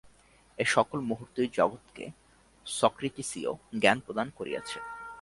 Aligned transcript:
এই 0.57 0.67
সকল 0.75 0.97
মুহূর্তই 1.09 1.49
জগৎকে 1.57 2.05
সক্রেটিসীয় 2.65 3.51
জ্ঞান 3.81 3.97
প্রদান 4.05 4.27
করিয়াছে। 4.37 4.77